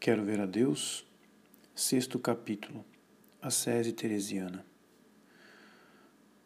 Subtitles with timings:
[0.00, 1.06] Quero ver a Deus,
[1.74, 2.82] sexto capítulo,
[3.42, 4.64] a Sese Teresiana.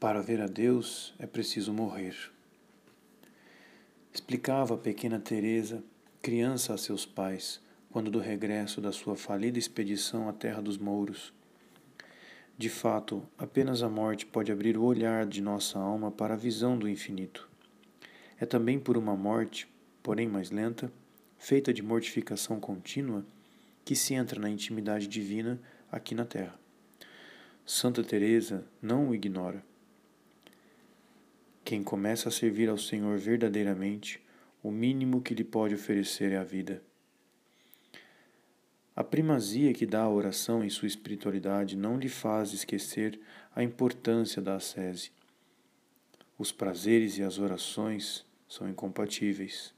[0.00, 2.16] Para ver a Deus é preciso morrer.
[4.12, 5.84] Explicava a pequena Teresa,
[6.20, 7.61] criança a seus pais,
[7.93, 11.32] quando do regresso da sua falida expedição à terra dos mouros.
[12.59, 16.77] De fato, apenas a morte pode abrir o olhar de nossa alma para a visão
[16.77, 17.48] do infinito.
[18.36, 19.68] É também por uma morte,
[20.02, 20.93] porém mais lenta,
[21.39, 23.24] feita de mortificação contínua,
[23.84, 26.59] que se entra na intimidade divina aqui na Terra.
[27.66, 29.65] Santa Teresa não o ignora.
[31.65, 34.23] Quem começa a servir ao Senhor verdadeiramente,
[34.62, 36.83] o mínimo que lhe pode oferecer é a vida.
[38.97, 43.19] A primazia que dá a oração em sua espiritualidade não lhe faz esquecer
[43.55, 45.11] a importância da ascese.
[46.39, 49.75] Os prazeres e as orações são incompatíveis,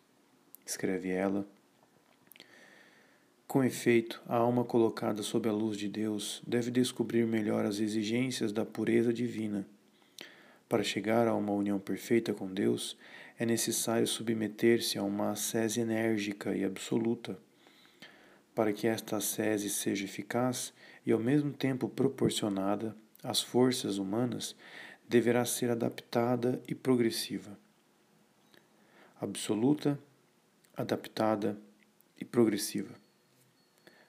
[0.66, 1.48] escreve ela
[3.48, 8.52] com efeito, a alma colocada sob a luz de Deus deve descobrir melhor as exigências
[8.52, 9.64] da pureza divina.
[10.68, 12.98] Para chegar a uma união perfeita com Deus,
[13.38, 17.38] é necessário submeter-se a uma ascese enérgica e absoluta.
[18.52, 20.74] Para que esta ascese seja eficaz
[21.06, 24.56] e ao mesmo tempo proporcionada às forças humanas,
[25.08, 27.56] deverá ser adaptada e progressiva.
[29.20, 29.96] Absoluta,
[30.76, 31.56] adaptada
[32.20, 33.05] e progressiva.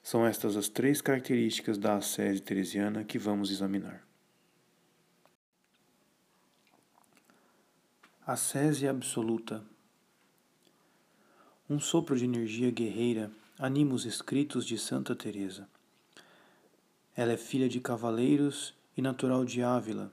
[0.09, 4.07] São estas as três características da ascese teresiana que vamos examinar.
[8.25, 9.61] Ascese absoluta.
[11.69, 15.67] Um sopro de energia guerreira anima os escritos de Santa Teresa.
[17.13, 20.09] Ela é filha de cavaleiros e natural de Ávila,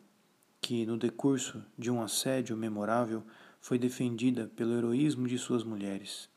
[0.60, 3.22] que, no decurso de um assédio memorável,
[3.60, 6.28] foi defendida pelo heroísmo de suas mulheres.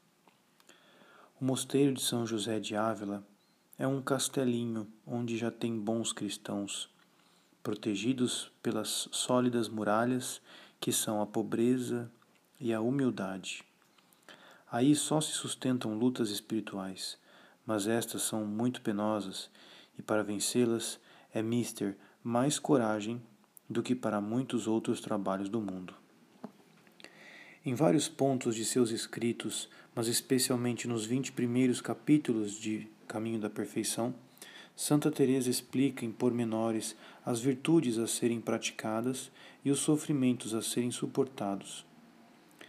[1.41, 3.25] O mosteiro de São José de Ávila
[3.79, 6.89] é um castelinho onde já tem bons cristãos,
[7.61, 10.41] protegidos pelas sólidas muralhas
[10.79, 12.11] que são a pobreza
[12.59, 13.63] e a humildade.
[14.71, 17.19] Aí só se sustentam lutas espirituais,
[17.65, 19.49] mas estas são muito penosas
[19.97, 20.99] e para vencê-las
[21.31, 23.21] é mister mais coragem
[23.69, 25.93] do que para muitos outros trabalhos do mundo.
[27.63, 33.49] Em vários pontos de seus escritos, mas especialmente nos vinte primeiros capítulos de Caminho da
[33.49, 34.13] Perfeição,
[34.75, 36.95] Santa Teresa explica em pormenores
[37.25, 39.31] as virtudes a serem praticadas
[39.65, 41.85] e os sofrimentos a serem suportados.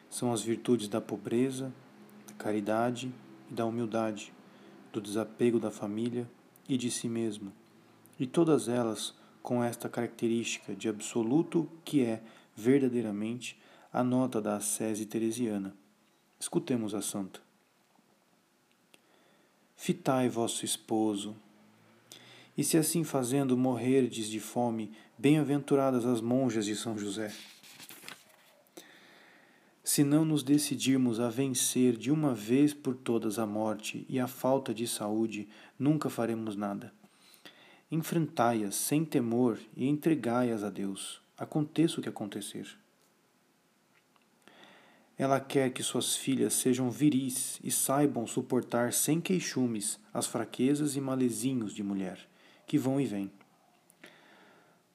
[0.09, 1.71] São as virtudes da pobreza,
[2.27, 3.13] da caridade
[3.51, 4.33] e da humildade,
[4.91, 6.27] do desapego da família
[6.67, 7.53] e de si mesmo,
[8.19, 12.23] e todas elas com esta característica de absoluto que é
[12.57, 13.59] verdadeiramente
[13.93, 15.75] a nota da ascese teresiana.
[16.41, 17.48] Escutemos a santa.
[19.81, 21.37] Fitai vosso esposo.
[22.57, 27.33] E se assim fazendo morrerdes de fome, bem-aventuradas as monjas de São José.
[29.85, 34.27] Se não nos decidirmos a vencer de uma vez por todas a morte e a
[34.27, 36.93] falta de saúde, nunca faremos nada.
[37.89, 42.67] Enfrentai-as sem temor e entregai-as a Deus, aconteça o que acontecer.
[45.19, 51.01] Ela quer que suas filhas sejam viris e saibam suportar sem queixumes as fraquezas e
[51.01, 52.21] malezinhos de mulher,
[52.65, 53.33] que vão e vêm.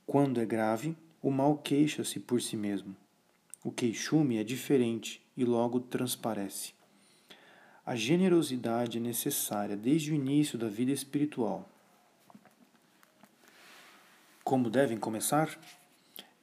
[0.08, 2.96] Quando é grave, o mal queixa-se por si mesmo.
[3.62, 6.74] O queixume é diferente e logo transparece.
[7.86, 11.68] A generosidade é necessária desde o início da vida espiritual.
[14.42, 15.60] Como devem começar?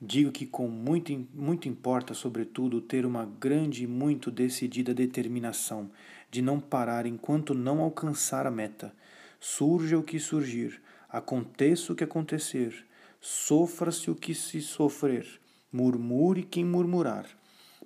[0.03, 5.91] Digo que com muito, muito importa, sobretudo, ter uma grande e muito decidida determinação
[6.31, 8.95] de não parar enquanto não alcançar a meta.
[9.39, 12.87] Surja o que surgir, aconteça o que acontecer,
[13.21, 15.27] sofra-se o que se sofrer,
[15.71, 17.27] murmure quem murmurar,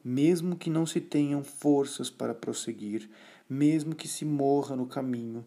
[0.04, 3.10] mesmo que não se tenham forças para prosseguir,
[3.50, 5.44] mesmo que se morra no caminho,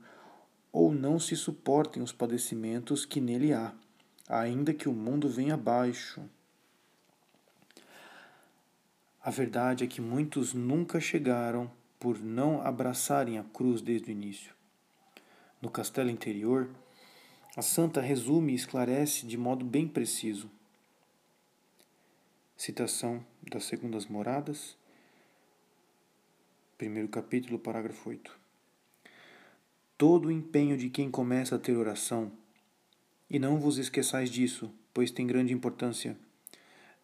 [0.69, 3.73] ou não se suportem os padecimentos que nele há,
[4.27, 6.21] ainda que o mundo venha abaixo
[9.27, 11.69] a verdade é que muitos nunca chegaram
[12.00, 14.53] por não abraçarem a cruz desde o início.
[15.62, 16.69] No castelo interior,
[17.53, 20.50] a santa resume e esclarece de modo bem preciso.
[22.56, 23.21] Citação
[23.51, 24.77] das Segundas Moradas,
[26.77, 28.31] primeiro capítulo, parágrafo 8.
[29.97, 32.31] Todo o empenho de quem começa a ter oração,
[33.30, 36.18] e não vos esqueçais disso, pois tem grande importância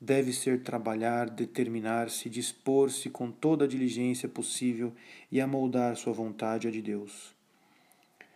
[0.03, 4.93] deve ser trabalhar, determinar-se, dispor-se com toda a diligência possível
[5.31, 7.33] e amoldar sua vontade à de Deus.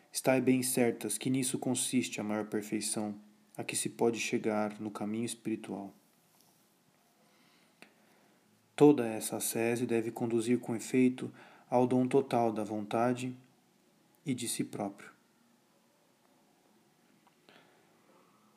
[0.10, 3.14] Estai bem certas que nisso consiste a maior perfeição
[3.58, 5.94] a que se pode chegar no caminho espiritual.
[8.74, 11.30] Toda essa ascese deve conduzir com efeito
[11.70, 13.36] ao dom total da vontade
[14.26, 15.17] e de si próprio.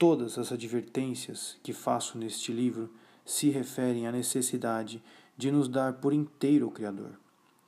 [0.00, 2.90] Todas as advertências que faço neste livro
[3.22, 5.02] se referem à necessidade
[5.36, 7.20] de nos dar por inteiro ao Criador,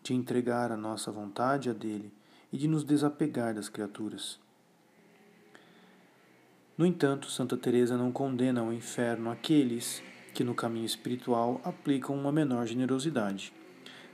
[0.02, 2.10] de entregar a nossa vontade a dele
[2.50, 4.40] e de nos desapegar das criaturas.
[6.78, 10.02] No entanto, Santa Teresa não condena ao inferno aqueles
[10.32, 13.52] que no caminho espiritual aplicam uma menor generosidade.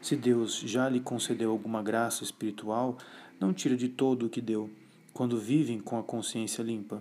[0.02, 2.98] Se Deus já lhe concedeu alguma graça espiritual,
[3.38, 4.68] não tira de todo o que deu,
[5.14, 7.00] quando vivem com a consciência limpa.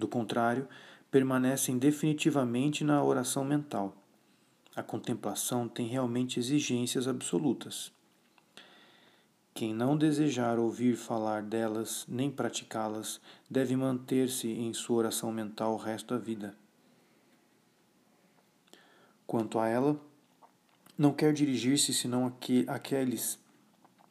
[0.00, 0.66] Do contrário,
[1.10, 3.94] permanecem definitivamente na oração mental.
[4.74, 7.92] A contemplação tem realmente exigências absolutas.
[9.52, 13.20] Quem não desejar ouvir falar delas nem praticá-las
[13.50, 16.56] deve manter-se em sua oração mental o resto da vida.
[19.26, 20.00] Quanto a ela,
[20.96, 22.34] não quer dirigir-se senão
[22.68, 23.38] àqueles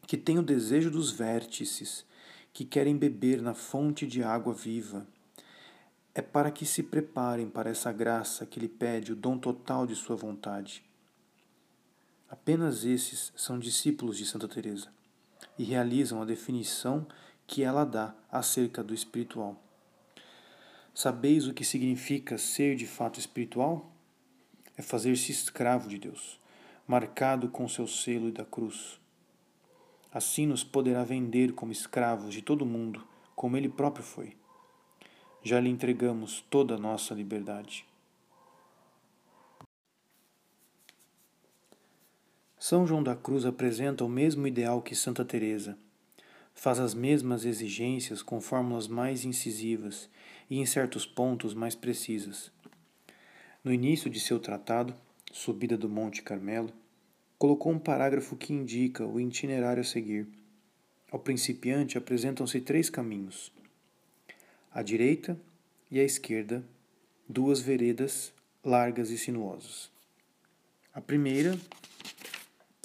[0.05, 2.05] que têm o desejo dos vértices,
[2.53, 5.07] que querem beber na fonte de água viva.
[6.13, 9.95] É para que se preparem para essa graça que lhe pede o dom total de
[9.95, 10.83] sua vontade.
[12.29, 14.89] Apenas esses são discípulos de Santa Teresa
[15.57, 17.07] e realizam a definição
[17.47, 19.61] que ela dá acerca do espiritual.
[20.93, 23.91] Sabeis o que significa ser de fato espiritual?
[24.77, 26.39] É fazer-se escravo de Deus,
[26.87, 28.99] marcado com seu selo e da cruz.
[30.11, 34.38] Assim nos poderá vender como escravos de todo mundo, como ele próprio foi.
[35.49, 37.83] Já lhe entregamos toda a nossa liberdade.
[42.59, 45.75] São João da Cruz apresenta o mesmo ideal que Santa Teresa.
[46.53, 50.07] Faz as mesmas exigências com fórmulas mais incisivas
[50.51, 52.51] e em certos pontos mais precisas.
[53.63, 54.93] No início de seu tratado,
[55.31, 56.71] Subida do Monte Carmelo,
[57.39, 60.27] colocou um parágrafo que indica o itinerário a seguir.
[61.11, 63.51] Ao principiante apresentam-se três caminhos:
[64.73, 65.39] à direita
[65.89, 66.63] e à esquerda,
[67.27, 68.33] duas veredas
[68.63, 69.89] largas e sinuosas.
[70.93, 71.57] A primeira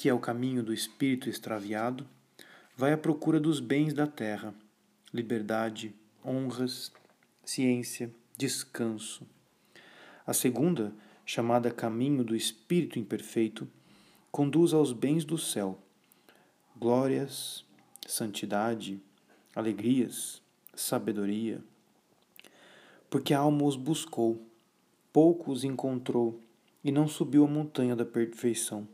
[0.05, 2.07] que é o caminho do espírito extraviado,
[2.77, 4.55] vai à procura dos bens da terra,
[5.15, 6.93] liberdade, honras,
[7.43, 9.27] ciência, descanso.
[10.27, 10.93] A segunda,
[11.25, 13.67] chamada caminho do espírito imperfeito,
[14.31, 15.79] conduz aos bens do céu,
[16.77, 17.65] glórias,
[18.07, 19.01] santidade,
[19.57, 20.43] alegrias,
[20.75, 21.63] sabedoria.
[23.15, 24.45] Porque a alma os buscou,
[25.13, 26.41] pouco os encontrou
[26.83, 28.89] e não subiu a montanha da perfeição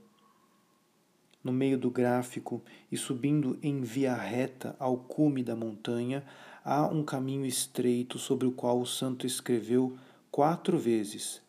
[1.43, 2.63] no meio do gráfico
[2.93, 6.23] e subindo em via reta ao cume da montanha,
[6.63, 9.97] há um caminho estreito sobre o qual o santo escreveu
[10.31, 11.41] quatro vezes: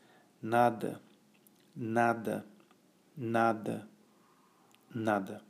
[0.42, 1.02] nada,
[1.76, 2.46] nada,
[3.18, 3.86] nada,
[4.96, 5.42] nada.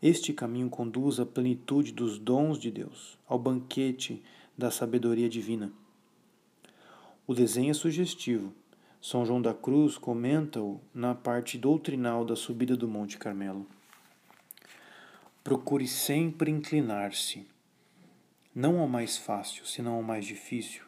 [0.00, 4.22] Este caminho conduz à plenitude dos dons de Deus, ao banquete
[4.60, 5.72] da sabedoria divina.
[7.26, 8.52] O desenho é sugestivo,
[9.00, 13.66] são João da Cruz comenta-o na parte doutrinal da subida do Monte Carmelo.
[15.42, 17.48] Procure sempre inclinar-se,
[18.54, 20.84] não ao mais fácil, senão ao mais difícil,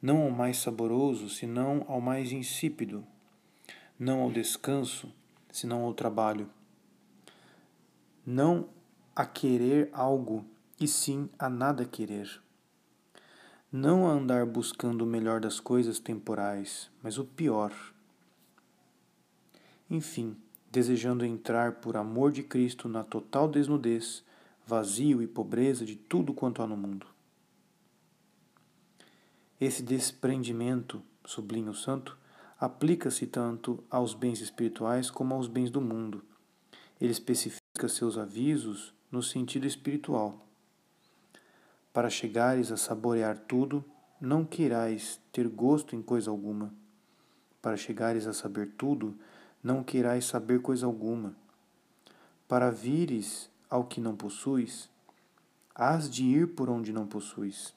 [0.00, 3.04] não ao mais saboroso, senão ao mais insípido,
[3.98, 5.12] não ao descanso,
[5.52, 6.48] senão ao trabalho,
[8.24, 8.70] não
[9.14, 10.46] a querer algo,
[10.80, 12.42] e sim a nada querer
[13.76, 17.72] não a andar buscando o melhor das coisas temporais, mas o pior.
[19.90, 20.36] Enfim,
[20.70, 24.22] desejando entrar por amor de Cristo na total desnudez,
[24.64, 27.04] vazio e pobreza de tudo quanto há no mundo.
[29.60, 32.16] Esse desprendimento, sublinha o santo,
[32.60, 36.22] aplica-se tanto aos bens espirituais como aos bens do mundo.
[37.00, 40.44] Ele especifica seus avisos no sentido espiritual
[41.94, 43.84] para chegares a saborear tudo,
[44.20, 46.74] não queirais ter gosto em coisa alguma.
[47.62, 49.16] Para chegares a saber tudo,
[49.62, 51.36] não queirais saber coisa alguma.
[52.48, 54.90] Para vires ao que não possuis,
[55.72, 57.72] hás de ir por onde não possuis.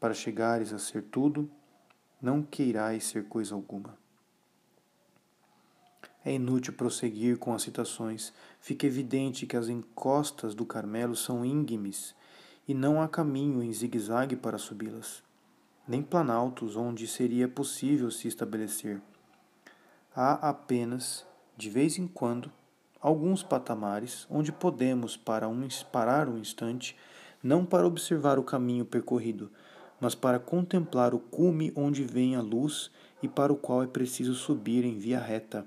[0.00, 1.48] Para chegares a ser tudo,
[2.20, 3.96] não queirais ser coisa alguma.
[6.24, 12.17] É inútil prosseguir com as citações, fica evidente que as encostas do Carmelo são íngremes
[12.68, 15.22] e não há caminho em zigue-zague para subi-las,
[15.88, 19.00] nem planaltos onde seria possível se estabelecer.
[20.14, 22.52] Há apenas, de vez em quando,
[23.00, 26.94] alguns patamares onde podemos para um, parar um instante,
[27.42, 29.50] não para observar o caminho percorrido,
[29.98, 32.90] mas para contemplar o cume onde vem a luz
[33.22, 35.66] e para o qual é preciso subir em via reta,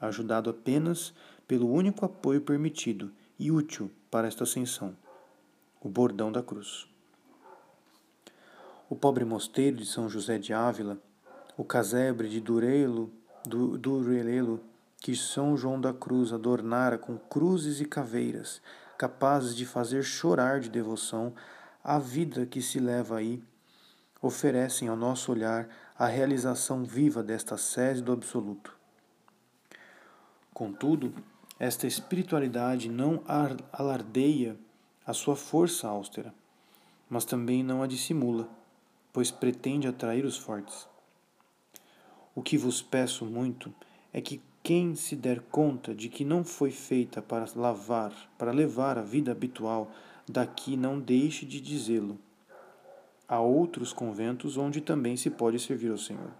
[0.00, 1.14] ajudado apenas
[1.46, 4.96] pelo único apoio permitido e útil para esta ascensão,
[5.82, 6.86] o bordão da cruz.
[8.88, 10.98] O pobre mosteiro de São José de Ávila,
[11.56, 13.10] o casebre de Durelo,
[13.44, 14.60] du, Durelelo,
[14.98, 18.62] que São João da Cruz adornara com cruzes e caveiras,
[18.96, 21.34] capazes de fazer chorar de devoção
[21.82, 23.42] a vida que se leva aí
[24.22, 28.76] oferecem ao nosso olhar a realização viva desta sede do absoluto.
[30.54, 31.12] Contudo,
[31.58, 33.24] esta espiritualidade não
[33.72, 34.56] alardeia
[35.06, 36.34] a sua força austera,
[37.08, 38.48] mas também não a dissimula,
[39.12, 40.88] pois pretende atrair os fortes.
[42.34, 43.74] O que vos peço muito
[44.12, 48.96] é que quem se der conta de que não foi feita para lavar, para levar
[48.96, 49.90] a vida habitual,
[50.28, 52.18] daqui não deixe de dizê-lo
[53.32, 56.30] há outros conventos onde também se pode servir ao Senhor.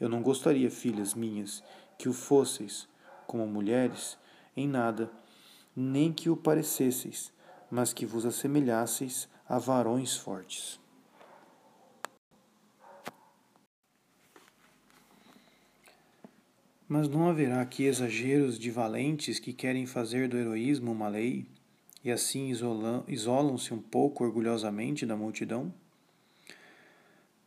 [0.00, 1.64] Eu não gostaria, filhas minhas,
[1.98, 2.88] que o fosseis,
[3.26, 4.16] como mulheres,
[4.56, 5.10] em nada,
[5.74, 7.32] nem que o parecesseis,
[7.70, 10.80] mas que vos assemelhasseis a varões fortes.
[16.88, 21.46] Mas não haverá aqui exageros de valentes que querem fazer do heroísmo uma lei
[22.02, 22.50] e assim
[23.06, 25.72] isolam-se um pouco orgulhosamente da multidão?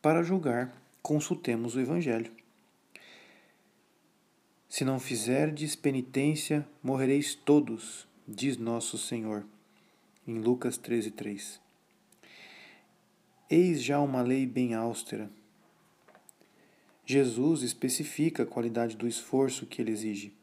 [0.02, 2.32] Para julgar, consultemos o Evangelho.
[4.70, 9.46] Se não fizerdes penitência, morrereis todos, diz nosso Senhor,
[10.26, 11.60] em Lucas 13, 3.
[13.50, 15.30] Eis já uma lei bem austera.
[17.06, 20.34] Jesus especifica a qualidade do esforço que ele exige.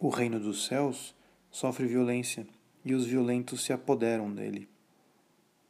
[0.00, 1.14] O reino dos céus
[1.48, 2.44] sofre violência
[2.84, 4.68] e os violentos se apoderam dele.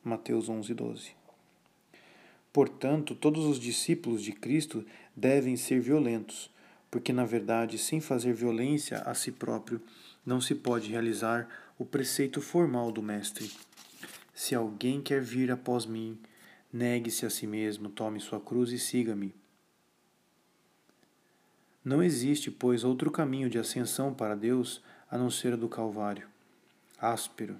[0.02, 1.10] Mateus 11, 12.
[2.50, 6.50] Portanto, todos os discípulos de Cristo devem ser violentos,
[6.90, 9.82] porque, na verdade, sem fazer violência a si próprio,
[10.24, 11.46] não se pode realizar
[11.82, 13.50] o preceito formal do Mestre.
[14.32, 16.16] Se alguém quer vir após mim,
[16.72, 19.34] negue-se a si mesmo, tome sua cruz e siga-me.
[21.84, 26.28] Não existe, pois, outro caminho de ascensão para Deus a não ser do Calvário,
[27.00, 27.58] áspero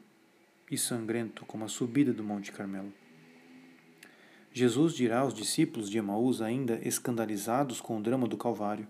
[0.71, 2.93] e sangrento como a subida do Monte Carmelo.
[4.53, 8.87] Jesus dirá aos discípulos de Emaús, ainda escandalizados com o drama do Calvário: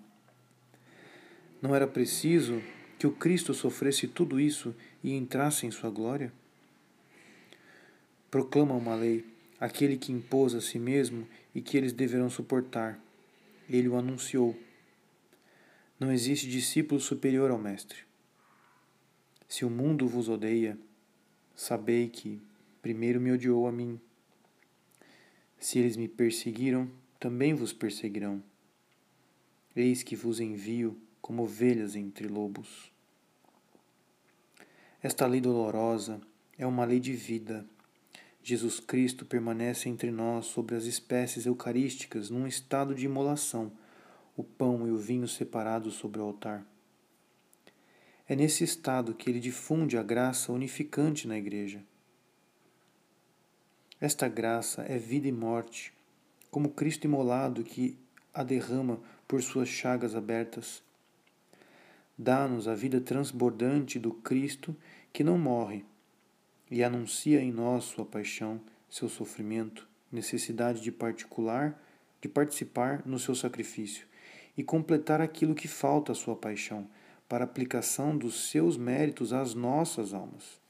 [1.63, 2.63] Não era preciso
[3.03, 6.33] que o Cristo sofresse tudo isso e entrasse em sua glória?
[8.31, 9.25] Proclama uma lei,
[9.59, 12.97] aquele que impôs a si mesmo e que eles deverão suportar.
[13.69, 14.57] Ele o anunciou.
[15.99, 18.05] Não existe discípulo superior ao Mestre.
[19.49, 20.79] Se o mundo vos odeia,
[21.57, 22.41] sabei que
[22.81, 24.01] primeiro me odiou a mim.
[25.59, 28.41] Se eles me perseguiram, também vos perseguirão.
[29.75, 32.92] Eis que vos envio como ovelhas entre lobos.
[35.03, 36.21] Esta lei dolorosa
[36.57, 37.67] é uma lei de vida.
[38.41, 43.73] Jesus Cristo permanece entre nós sobre as espécies eucarísticas num estado de imolação,
[44.37, 46.65] o pão e o vinho separados sobre o altar.
[48.29, 51.83] É nesse estado que ele difunde a graça unificante na Igreja.
[54.01, 55.93] Esta graça é vida e morte,
[56.49, 57.99] como Cristo imolado que
[58.33, 60.81] a derrama por suas chagas abertas.
[62.17, 64.77] Dá-nos a vida transbordante do Cristo
[65.13, 65.85] que não morre
[66.71, 71.79] e anuncia em nós sua paixão, seu sofrimento, necessidade de particular,
[72.21, 74.07] de participar no seu sacrifício
[74.57, 76.87] e completar aquilo que falta à sua paixão,
[77.29, 80.61] para aplicação dos seus méritos às nossas almas.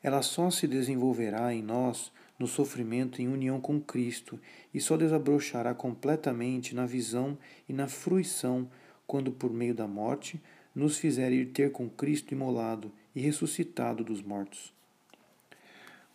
[0.00, 4.38] Ela só se desenvolverá em nós no sofrimento em união com Cristo
[4.72, 7.36] e só desabrochará completamente na visão
[7.68, 8.68] e na fruição
[9.12, 10.40] quando, por meio da morte,
[10.74, 14.72] nos fizer ir ter com Cristo imolado e ressuscitado dos mortos.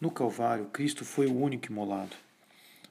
[0.01, 2.15] No Calvário, Cristo foi o único imolado.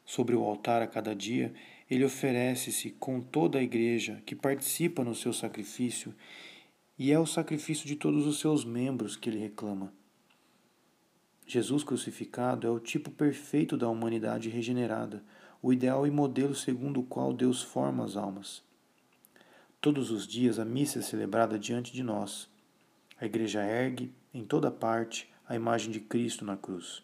[0.05, 1.53] Sobre o altar a cada dia,
[1.91, 6.15] ele oferece-se com toda a Igreja que participa no seu sacrifício,
[6.97, 9.93] e é o sacrifício de todos os seus membros que ele reclama.
[11.49, 15.25] Jesus crucificado é o tipo perfeito da humanidade regenerada,
[15.61, 18.65] o ideal e modelo segundo o qual Deus forma as almas.
[19.81, 22.49] Todos os dias a missa é celebrada diante de nós.
[23.21, 27.03] A igreja ergue, em toda parte, a imagem de Cristo na cruz.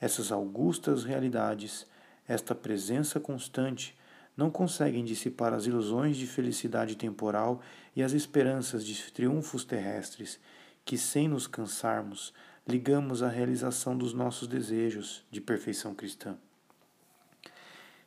[0.00, 1.86] Essas augustas realidades,
[2.28, 3.96] esta presença constante,
[4.36, 7.62] não conseguem dissipar as ilusões de felicidade temporal
[7.94, 10.38] e as esperanças de triunfos terrestres,
[10.84, 12.34] que, sem nos cansarmos,
[12.68, 16.36] ligamos à realização dos nossos desejos de perfeição cristã.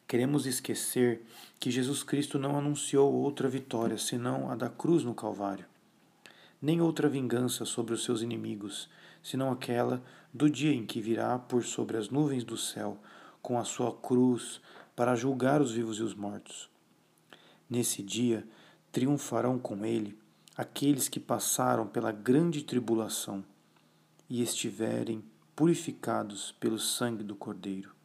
[0.09, 1.21] Queremos esquecer
[1.59, 5.67] que Jesus Cristo não anunciou outra vitória senão a da cruz no Calvário,
[6.59, 8.89] nem outra vingança sobre os seus inimigos,
[9.21, 10.01] senão aquela
[10.33, 12.97] do dia em que virá por sobre as nuvens do céu
[13.39, 14.59] com a sua cruz
[14.95, 16.67] para julgar os vivos e os mortos.
[17.69, 18.47] Nesse dia
[18.91, 20.17] triunfarão com ele
[20.57, 23.45] aqueles que passaram pela grande tribulação
[24.27, 25.23] e estiverem
[25.55, 27.98] purificados pelo sangue do Cordeiro.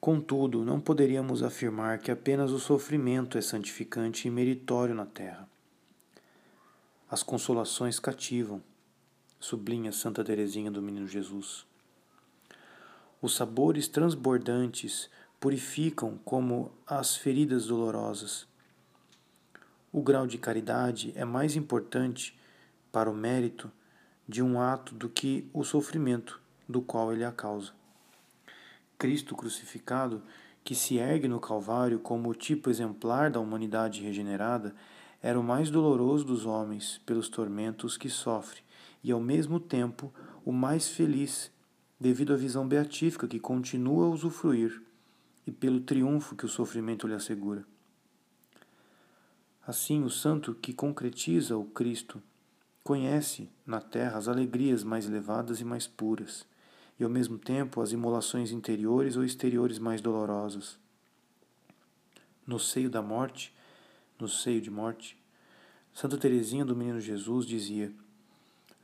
[0.00, 5.46] Contudo, não poderíamos afirmar que apenas o sofrimento é santificante e meritório na terra.
[7.10, 8.62] As consolações cativam,
[9.38, 11.66] sublinha Santa Teresinha do Menino Jesus.
[13.20, 18.46] Os sabores transbordantes purificam como as feridas dolorosas.
[19.92, 22.38] O grau de caridade é mais importante
[22.90, 23.70] para o mérito
[24.26, 27.79] de um ato do que o sofrimento do qual ele é a causa.
[29.00, 30.22] Cristo crucificado,
[30.62, 34.74] que se ergue no Calvário como o tipo exemplar da humanidade regenerada,
[35.22, 38.60] era o mais doloroso dos homens pelos tormentos que sofre
[39.02, 40.12] e, ao mesmo tempo,
[40.44, 41.50] o mais feliz,
[41.98, 44.82] devido à visão beatífica que continua a usufruir
[45.46, 47.64] e pelo triunfo que o sofrimento lhe assegura.
[49.66, 52.22] Assim, o santo que concretiza o Cristo
[52.84, 56.49] conhece na terra as alegrias mais elevadas e mais puras
[57.00, 60.78] e ao mesmo tempo as imolações interiores ou exteriores mais dolorosas.
[62.46, 63.54] No seio da morte,
[64.18, 65.18] no seio de morte,
[65.94, 67.90] Santa Teresinha do Menino Jesus dizia: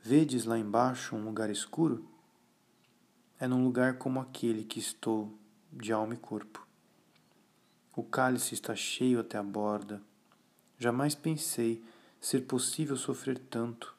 [0.01, 2.03] Vedes lá embaixo um lugar escuro?
[3.39, 5.31] É num lugar como aquele que estou,
[5.71, 6.65] de alma e corpo.
[7.95, 10.01] O cálice está cheio até a borda.
[10.79, 11.83] Jamais pensei
[12.19, 13.93] ser possível sofrer tanto.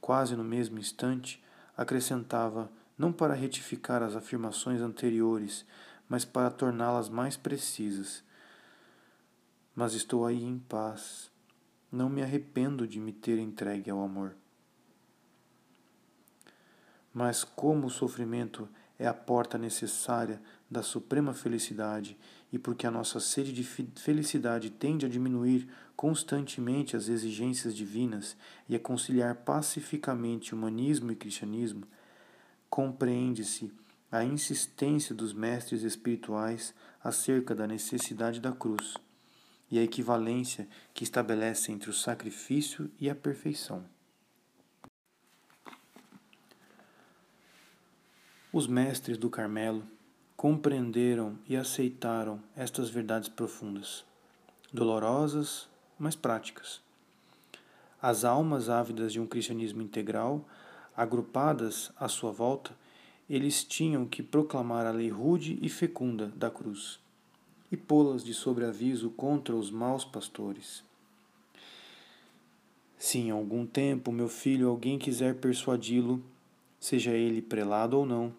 [0.00, 1.42] Quase no mesmo instante,
[1.76, 5.64] acrescentava não para retificar as afirmações anteriores,
[6.08, 8.24] mas para torná-las mais precisas.
[9.74, 11.30] Mas estou aí em paz.
[11.92, 14.34] Não me arrependo de me ter entregue ao amor.
[17.14, 22.18] Mas como o sofrimento é a porta necessária da suprema felicidade
[22.52, 28.36] e porque a nossa sede de felicidade tende a diminuir constantemente as exigências divinas
[28.68, 31.86] e a conciliar pacificamente humanismo e cristianismo,
[32.70, 33.72] compreende-se
[34.10, 38.94] a insistência dos mestres espirituais acerca da necessidade da cruz
[39.70, 43.84] e a equivalência que estabelece entre o sacrifício e a perfeição.
[48.50, 49.86] Os mestres do Carmelo
[50.34, 54.04] compreenderam e aceitaram estas verdades profundas,
[54.72, 56.80] dolorosas, mas práticas.
[58.00, 60.46] As almas ávidas de um cristianismo integral
[60.98, 62.76] agrupadas à sua volta,
[63.30, 66.98] eles tinham que proclamar a lei rude e fecunda da cruz
[67.70, 70.82] e pô-las de sobreaviso contra os maus pastores.
[72.98, 76.20] Se em algum tempo meu filho alguém quiser persuadi-lo,
[76.80, 78.32] seja ele prelado ou não,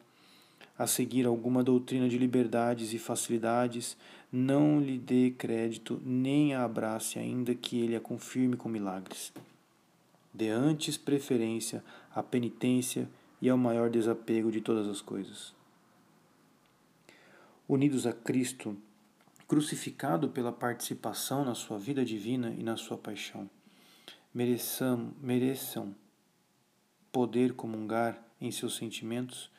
[0.77, 3.95] a seguir alguma doutrina de liberdades e facilidades,
[4.29, 9.31] não lhe dê crédito nem a abrace, ainda que ele a confirme com milagres.
[10.33, 11.83] Dê antes preferência
[12.19, 13.09] à penitência
[13.41, 15.53] e ao maior desapego de todas as coisas.
[17.67, 18.77] Unidos a Cristo,
[19.47, 23.49] crucificado pela participação na sua vida divina e na sua paixão,
[24.33, 25.95] mereçam, mereçam
[27.11, 29.49] poder comungar em seus sentimentos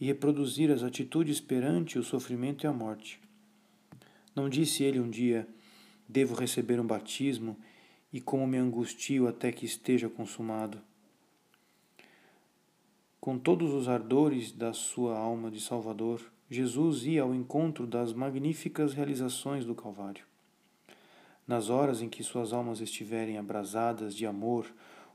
[0.00, 3.20] e reproduzir as atitudes perante o sofrimento e a morte.
[4.34, 5.48] Não disse ele um dia:
[6.08, 7.56] Devo receber um batismo
[8.12, 10.80] e como me angustio até que esteja consumado.
[13.22, 18.94] Com todos os ardores da sua alma de Salvador, Jesus ia ao encontro das magníficas
[18.94, 20.24] realizações do Calvário.
[21.46, 24.66] Nas horas em que suas almas estiverem abrasadas de amor,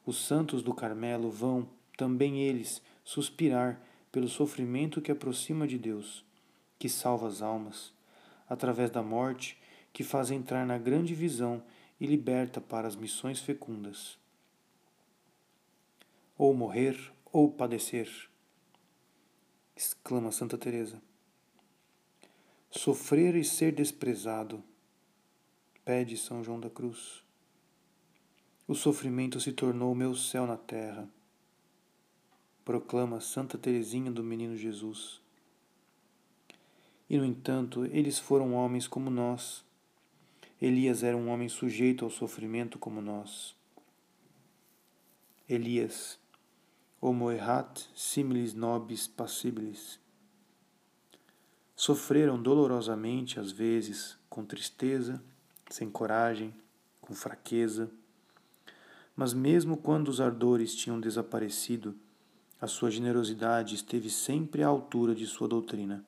[0.06, 1.68] os santos do Carmelo vão,
[1.98, 3.78] também eles, suspirar
[4.10, 6.24] pelo sofrimento que aproxima de Deus,
[6.80, 7.92] que salva as almas,
[8.50, 9.58] através da morte,
[9.92, 11.62] que faz entrar na grande visão
[12.00, 14.18] e liberta para as missões fecundas.
[16.38, 18.10] Ou morrer ou padecer,
[19.76, 21.00] exclama Santa Teresa.
[22.72, 24.64] Sofrer e ser desprezado,
[25.86, 27.24] pede São João da Cruz.
[28.68, 31.08] O sofrimento se tornou meu céu na terra,
[32.66, 35.22] proclama Santa Teresinha do Menino Jesus.
[37.08, 39.64] E, no entanto, eles foram homens como nós.
[40.60, 43.56] Elias era um homem sujeito ao sofrimento como nós.
[45.48, 46.20] Elias,
[47.08, 50.00] homo errat similis nobis passibilis.
[51.76, 55.22] Sofreram dolorosamente, às vezes, com tristeza,
[55.70, 56.54] sem coragem,
[57.00, 57.90] com fraqueza,
[59.16, 61.96] mas mesmo quando os ardores tinham desaparecido,
[62.60, 66.04] a sua generosidade esteve sempre à altura de sua doutrina.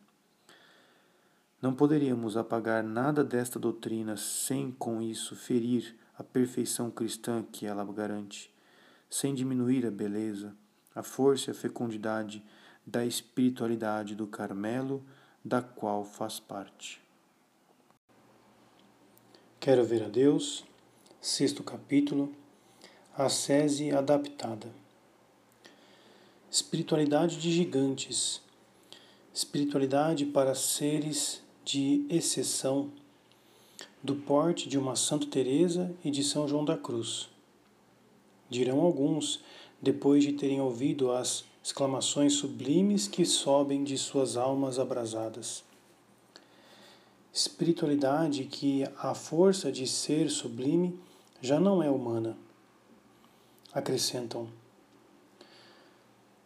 [1.62, 7.84] Não poderíamos apagar nada desta doutrina sem com isso ferir a perfeição cristã que ela
[7.86, 8.54] garante,
[9.10, 10.56] sem diminuir a beleza,
[10.96, 12.44] a força e a fecundidade
[12.86, 15.04] da espiritualidade do Carmelo,
[15.44, 17.02] da qual faz parte.
[19.60, 20.66] Quero ver a Deus,
[21.22, 22.34] sexto capítulo,
[23.16, 24.72] a sese adaptada.
[26.50, 28.42] Espiritualidade de gigantes.
[29.34, 32.92] Espiritualidade para seres de exceção,
[34.02, 37.30] do porte de uma Santa Teresa e de São João da Cruz.
[38.50, 39.44] Dirão alguns,
[39.82, 45.64] depois de terem ouvido as exclamações sublimes que sobem de suas almas abrasadas.
[47.34, 50.98] Espiritualidade que a força de ser sublime
[51.42, 52.38] já não é humana
[53.74, 54.48] acrescentam.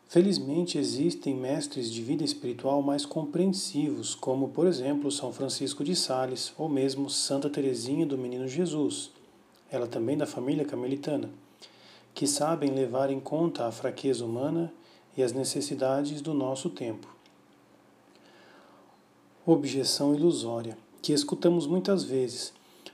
[0.08, 6.54] Felizmente existem mestres de vida espiritual mais compreensivos, como por exemplo São Francisco de Sales
[6.58, 9.10] ou mesmo Santa Teresinha do Menino Jesus,
[9.72, 11.32] ela também da família carmelitana,
[12.14, 14.72] que sabem levar em conta a fraqueza humana
[15.18, 17.08] e as necessidades do nosso tempo.
[19.46, 22.54] Objeção ilusória, que escutamos muitas vezes,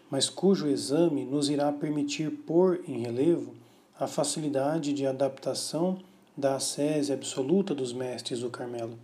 [0.10, 3.54] mas cujo exame nos irá permitir pôr em relevo
[4.00, 6.00] a facilidade de adaptação
[6.36, 8.98] da ascese absoluta dos mestres do Carmelo.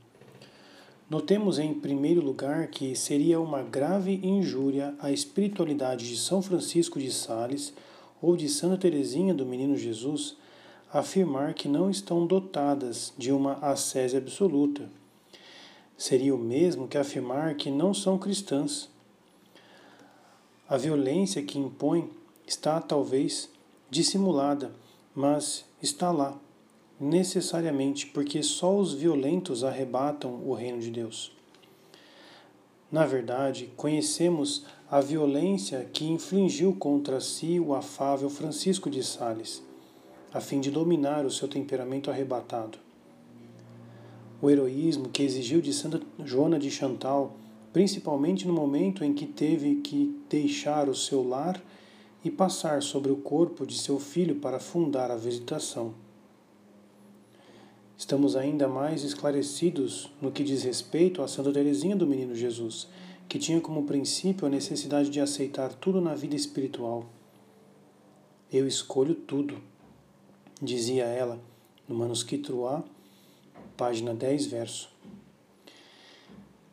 [1.08, 7.12] Notemos em primeiro lugar que seria uma grave injúria à espiritualidade de São Francisco de
[7.12, 7.74] Sales
[8.22, 10.38] ou de Santa Teresinha do Menino Jesus
[10.92, 14.90] afirmar que não estão dotadas de uma ascese absoluta.
[15.98, 18.90] Seria o mesmo que afirmar que não são cristãs.
[20.68, 22.10] A violência que impõe
[22.48, 23.50] está talvez
[23.90, 24.72] dissimulada
[25.16, 26.38] mas está lá,
[27.00, 31.32] necessariamente, porque só os violentos arrebatam o reino de Deus.
[32.92, 34.66] Na verdade, conhecemos
[34.96, 39.62] a violência que infligiu contra si o afável Francisco de Sales,
[40.34, 42.78] a fim de dominar o seu temperamento arrebatado.
[44.42, 47.36] O heroísmo que exigiu de Santa Joana de Chantal,
[47.74, 51.62] principalmente no momento em que teve que deixar o seu lar
[52.24, 55.94] e passar sobre o corpo de seu filho para fundar a visitação.
[57.98, 62.88] Estamos ainda mais esclarecidos no que diz respeito a Santa Teresinha do Menino Jesus,
[63.28, 67.06] que tinha como princípio a necessidade de aceitar tudo na vida espiritual.
[68.52, 69.62] Eu escolho tudo,
[70.62, 71.40] dizia ela
[71.88, 72.84] no manuscrito A,
[73.76, 74.90] página 10, verso.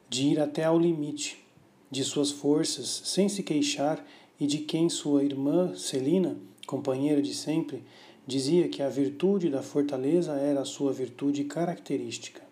[0.09, 1.43] De ir até ao limite
[1.91, 4.05] de suas forças sem se queixar
[4.38, 6.37] e de quem sua irmã Celina,
[6.67, 7.83] companheira de sempre,
[8.27, 12.52] dizia que a virtude da fortaleza era a sua virtude característica.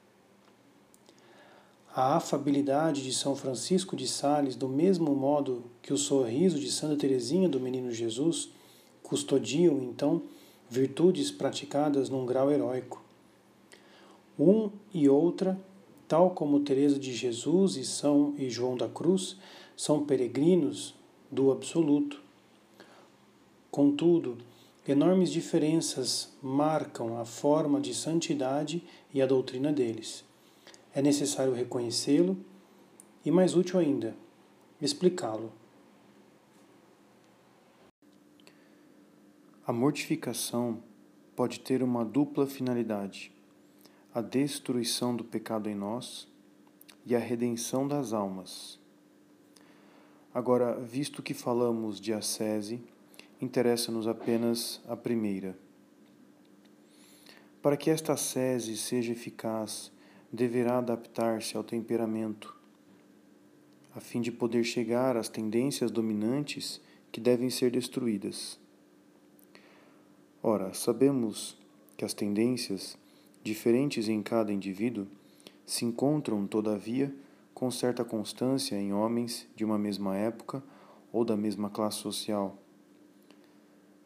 [1.92, 6.94] A afabilidade de São Francisco de Sales, do mesmo modo que o sorriso de Santa
[6.94, 8.50] Teresinha do Menino Jesus,
[9.03, 10.22] custodiam então
[10.68, 13.03] virtudes praticadas num grau heróico.
[14.38, 15.59] Um e outra,
[16.07, 19.37] tal como Teresa de Jesus e São e João da Cruz,
[19.76, 20.94] são peregrinos
[21.29, 22.22] do absoluto.
[23.68, 24.38] Contudo,
[24.87, 28.81] enormes diferenças marcam a forma de santidade
[29.12, 30.30] e a doutrina deles.
[30.92, 32.37] É necessário reconhecê-lo
[33.24, 34.16] e, mais útil ainda,
[34.81, 35.53] explicá-lo.
[39.64, 40.83] A mortificação
[41.37, 43.33] pode ter uma dupla finalidade:
[44.12, 46.26] a destruição do pecado em nós
[47.07, 48.81] e a redenção das almas.
[50.35, 52.83] Agora, visto que falamos de ascese,
[53.40, 55.57] interessa-nos apenas a primeira.
[57.62, 59.92] Para que esta ascese seja eficaz,
[60.33, 62.57] deverá adaptar-se ao temperamento,
[63.95, 68.59] a fim de poder chegar às tendências dominantes que devem ser destruídas.
[70.43, 71.59] Ora, sabemos
[71.97, 72.97] que as tendências,
[73.43, 75.07] diferentes em cada indivíduo,
[75.66, 77.14] se encontram, todavia,
[77.53, 80.62] com certa constância em homens de uma mesma época
[81.12, 82.57] ou da mesma classe social.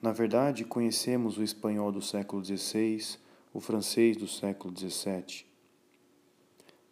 [0.00, 3.18] Na verdade, conhecemos o espanhol do século XVI,
[3.52, 5.53] o francês do século XVII.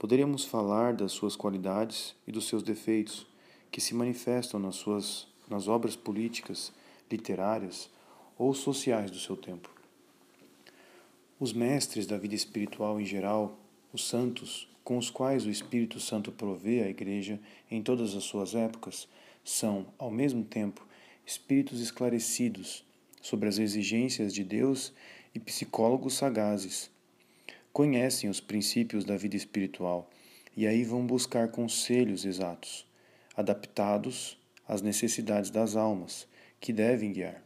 [0.02, 3.24] Poderíamos falar das suas qualidades e dos seus defeitos,
[3.70, 6.72] que se manifestam nas suas nas obras políticas,
[7.08, 7.88] literárias
[8.36, 9.70] ou sociais do seu tempo.
[11.38, 13.56] Os mestres da vida espiritual em geral,
[13.92, 17.38] os santos, com os quais o Espírito Santo provê a Igreja
[17.70, 19.06] em todas as suas épocas,
[19.44, 20.84] são, ao mesmo tempo,
[21.24, 22.84] espíritos esclarecidos
[23.20, 24.92] sobre as exigências de Deus
[25.32, 26.91] e psicólogos sagazes.
[27.72, 30.10] Conhecem os princípios da vida espiritual
[30.54, 32.86] e aí vão buscar conselhos exatos,
[33.34, 36.28] adaptados às necessidades das almas,
[36.60, 37.42] que devem guiar.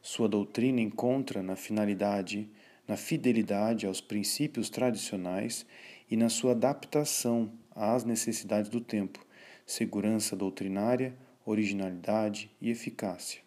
[0.00, 2.48] Sua doutrina encontra na finalidade,
[2.88, 5.66] na fidelidade aos princípios tradicionais
[6.10, 9.22] e na sua adaptação às necessidades do tempo,
[9.66, 13.41] segurança doutrinária, originalidade e eficácia.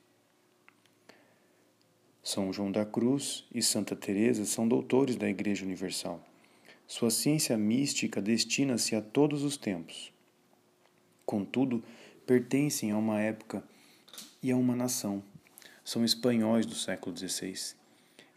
[2.26, 6.20] São João da Cruz e Santa Teresa são doutores da Igreja Universal.
[6.88, 10.12] Sua ciência mística destina-se a todos os tempos.
[11.24, 11.84] Contudo,
[12.26, 13.64] pertencem a uma época
[14.42, 15.22] e a uma nação.
[15.84, 17.76] São espanhóis do século XVI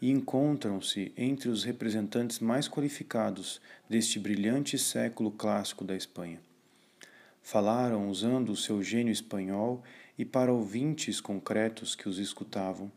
[0.03, 6.43] e encontram-se entre os representantes mais qualificados deste brilhante século clássico da Espanha.
[7.43, 9.83] Falaram usando o seu gênio espanhol
[10.19, 12.93] e para ouvintes concretos que os escutavam,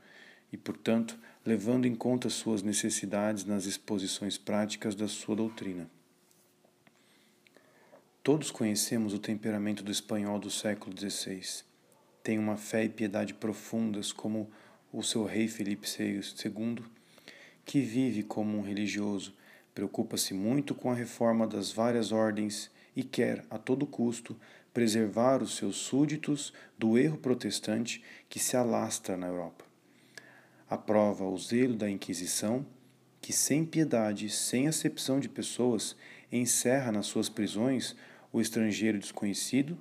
[0.51, 5.89] e, portanto, levando em conta suas necessidades nas exposições práticas da sua doutrina.
[8.23, 11.63] Todos conhecemos o temperamento do espanhol do século XVI.
[12.21, 14.51] Tem uma fé e piedade profundas como
[14.93, 16.83] o seu rei Felipe II,
[17.65, 19.33] que vive como um religioso,
[19.73, 24.37] preocupa-se muito com a reforma das várias ordens e quer, a todo custo,
[24.73, 29.70] preservar os seus súditos do erro protestante que se alastra na Europa.
[30.71, 32.65] Aprova o zelo da Inquisição,
[33.21, 35.97] que sem piedade, sem acepção de pessoas,
[36.31, 37.93] encerra nas suas prisões
[38.31, 39.77] o estrangeiro desconhecido,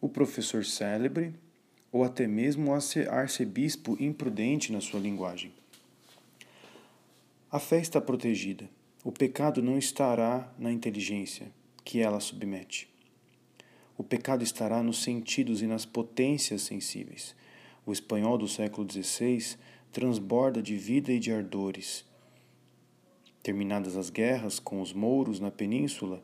[0.00, 1.32] o professor célebre
[1.92, 5.52] ou até mesmo o arcebispo imprudente na sua linguagem.
[7.48, 8.68] A fé está protegida.
[9.04, 11.46] O pecado não estará na inteligência
[11.84, 12.92] que ela submete.
[13.96, 17.36] O pecado estará nos sentidos e nas potências sensíveis.
[17.86, 19.56] O espanhol do século XVI
[19.94, 22.04] transborda de vida e de ardores.
[23.44, 26.20] Terminadas as guerras com os mouros na península,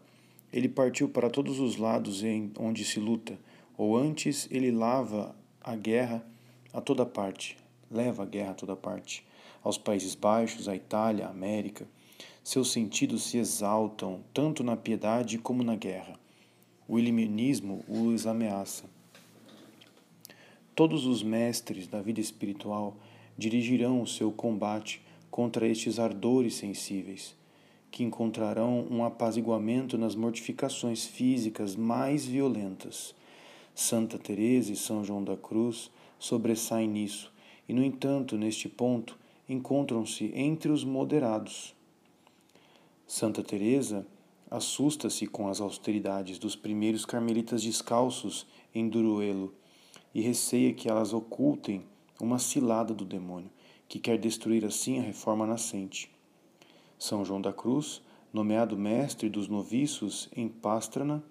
[0.53, 3.39] ele partiu para todos os lados em onde se luta,
[3.79, 6.27] ou antes ele lava a guerra
[6.73, 7.57] a toda parte,
[7.89, 9.25] leva a guerra a toda parte,
[9.63, 11.87] aos Países Baixos, à Itália, à América.
[12.43, 16.19] Seus sentidos se exaltam tanto na piedade como na guerra.
[16.89, 18.91] O iluminismo os ameaça.
[20.75, 22.97] Todos os mestres da vida espiritual
[23.41, 25.01] dirigirão o seu combate
[25.31, 27.35] contra estes ardores sensíveis,
[27.91, 33.15] que encontrarão um apaziguamento nas mortificações físicas mais violentas.
[33.75, 37.33] Santa Teresa e São João da Cruz sobressaem nisso,
[37.67, 41.75] e no entanto, neste ponto, encontram-se entre os moderados.
[43.07, 44.07] Santa Teresa
[44.51, 49.55] assusta-se com as austeridades dos primeiros carmelitas descalços em Duruelo
[50.15, 51.83] e receia que elas ocultem
[52.21, 53.51] uma cilada do demônio,
[53.89, 56.11] que quer destruir assim a reforma nascente.
[56.99, 58.03] São João da Cruz,
[58.33, 61.25] nomeado mestre dos noviços em Pastrana,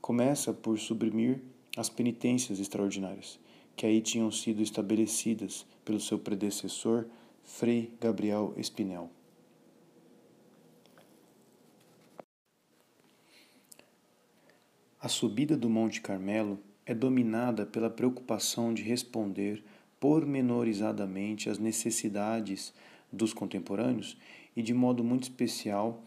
[0.00, 1.40] começa por suprimir
[1.76, 3.38] as penitências extraordinárias,
[3.76, 7.06] que aí tinham sido estabelecidas pelo seu predecessor,
[7.44, 9.10] Frei Gabriel Espinel.
[15.00, 19.64] A subida do Monte Carmelo é dominada pela preocupação de responder
[20.00, 22.72] pormenorizadamente às necessidades
[23.12, 24.16] dos contemporâneos
[24.56, 26.02] e, de modo muito especial,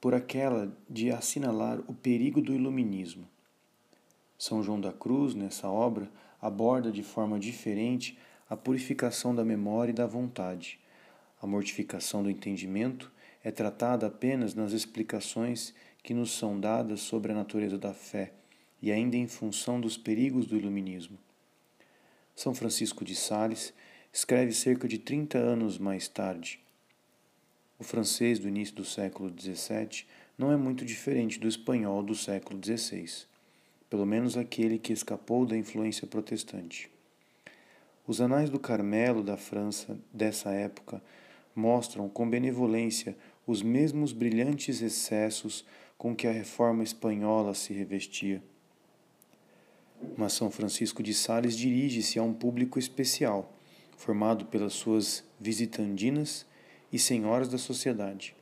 [0.00, 3.26] por aquela de assinalar o perigo do iluminismo.
[4.38, 6.08] São João da Cruz, nessa obra,
[6.40, 8.16] aborda de forma diferente
[8.48, 10.78] a purificação da memória e da vontade.
[11.42, 13.10] A mortificação do entendimento
[13.42, 18.32] é tratada apenas nas explicações que nos são dadas sobre a natureza da fé
[18.80, 21.18] e ainda em função dos perigos do iluminismo.
[22.38, 23.74] São Francisco de Sales
[24.12, 26.60] escreve cerca de 30 anos mais tarde.
[27.76, 30.04] O francês do início do século XVII
[30.38, 33.26] não é muito diferente do espanhol do século XVI,
[33.90, 36.88] pelo menos aquele que escapou da influência protestante.
[38.06, 41.02] Os anais do Carmelo da França dessa época
[41.56, 43.16] mostram com benevolência
[43.48, 45.64] os mesmos brilhantes excessos
[45.98, 48.40] com que a reforma espanhola se revestia.
[50.16, 53.52] Mas São Francisco de Sales dirige-se a um público especial,
[53.96, 56.46] formado pelas suas visitandinas
[56.92, 58.34] e senhoras da sociedade.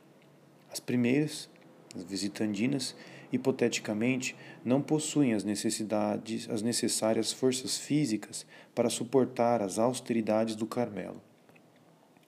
[0.71, 1.49] As primeiras,
[1.95, 2.95] as visitandinas,
[3.31, 11.21] hipoteticamente, não possuem as necessidades, as necessárias forças físicas para suportar as austeridades do Carmelo.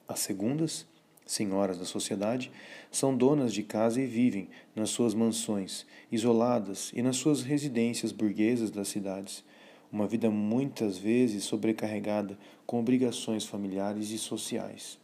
[0.07, 0.87] As segundas,
[1.29, 2.51] senhoras da sociedade,
[2.89, 8.71] são donas de casa e vivem nas suas mansões, isoladas e nas suas residências burguesas
[8.71, 9.43] das cidades,
[9.91, 14.97] uma vida muitas vezes sobrecarregada com obrigações familiares e sociais.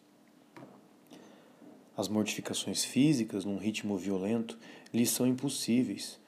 [1.95, 4.57] As mortificações físicas, num ritmo violento,
[4.91, 6.19] lhes são impossíveis,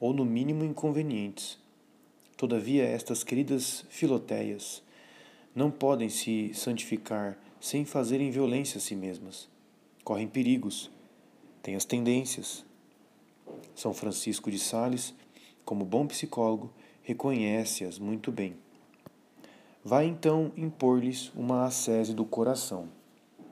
[0.00, 1.58] ou no mínimo inconvenientes.
[2.36, 4.82] Todavia, estas queridas filoteias
[5.54, 9.48] não podem se santificar sem fazerem violência a si mesmas.
[10.04, 10.90] Correm perigos,
[11.62, 12.62] têm as tendências.
[13.74, 15.14] São Francisco de Sales,
[15.64, 16.70] como bom psicólogo,
[17.02, 18.54] reconhece-as muito bem.
[19.82, 22.86] Vai então impor-lhes uma ascese do coração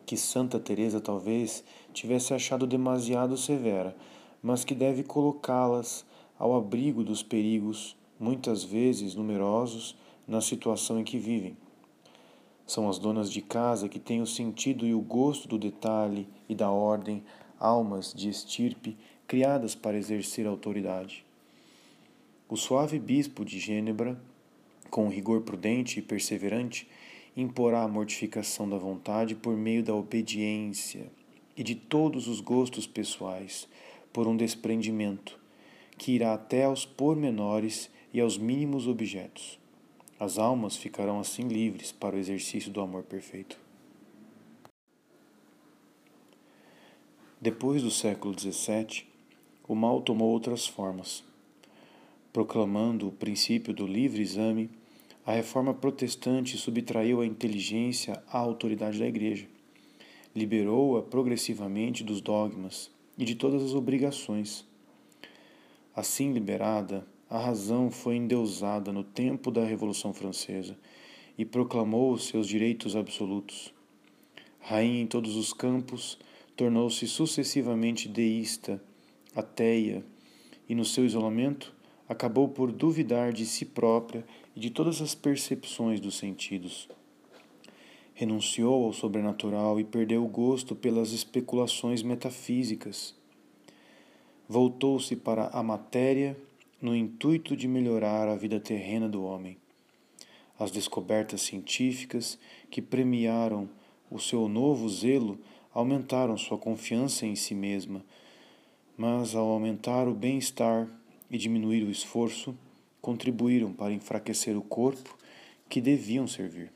[0.05, 3.97] que Santa Teresa talvez tivesse achado demasiado severa,
[4.43, 6.05] mas que deve colocá-las
[6.39, 9.97] ao abrigo dos perigos, muitas vezes numerosos,
[10.29, 11.57] na situação em que vivem.
[12.73, 16.55] São as donas de casa que têm o sentido e o gosto do detalhe e
[16.55, 17.23] da ordem,
[17.61, 21.23] almas de estirpe criadas para exercer autoridade.
[22.49, 24.19] O suave bispo de Gênebra,
[24.89, 26.89] com rigor prudente e perseverante,
[27.37, 31.13] imporá a mortificação da vontade por meio da obediência
[31.55, 33.69] e de todos os gostos pessoais,
[34.15, 35.39] por um desprendimento,
[35.99, 39.61] que irá até aos pormenores e aos mínimos objetos.
[40.23, 43.59] As almas ficarão assim livres para o exercício do amor perfeito.
[47.41, 49.05] Depois do século XVII,
[49.67, 51.25] o mal tomou outras formas.
[52.33, 54.71] Proclamando o princípio do livre exame,
[55.27, 59.49] a reforma protestante subtraiu a inteligência à autoridade da Igreja,
[60.37, 64.65] liberou-a progressivamente dos dogmas e de todas as obrigações.
[65.93, 70.77] Assim liberada, a razão foi endeusada no tempo da Revolução Francesa
[71.39, 73.73] e proclamou seus direitos absolutos.
[74.61, 76.19] Rainha em todos os campos,
[76.55, 78.83] tornou-se sucessivamente deísta,
[79.35, 80.05] ateia
[80.69, 81.75] e, no seu isolamento,
[82.07, 86.87] acabou por duvidar de si própria e de todas as percepções dos sentidos.
[88.13, 93.15] Renunciou ao sobrenatural e perdeu o gosto pelas especulações metafísicas.
[94.47, 96.37] Voltou-se para a matéria
[96.83, 99.57] no intuito de melhorar a vida terrena do homem.
[100.59, 102.37] As descobertas científicas
[102.69, 103.71] que premiaram
[104.11, 105.39] o seu novo zelo
[105.73, 108.05] aumentaram sua confiança em si mesma,
[108.97, 110.89] mas ao aumentar o bem-estar
[111.31, 112.53] e diminuir o esforço,
[113.01, 115.17] contribuíram para enfraquecer o corpo
[115.69, 116.73] que deviam servir.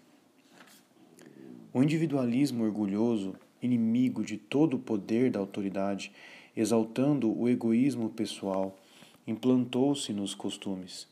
[1.75, 6.12] O individualismo orgulhoso, inimigo de todo o poder da autoridade,
[6.57, 8.79] exaltando o egoísmo pessoal,
[9.26, 11.08] implantou-se nos costumes.